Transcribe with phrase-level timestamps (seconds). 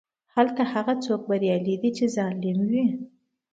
[0.35, 2.85] هلته هغه څوک بریالی دی چې ظالم وي.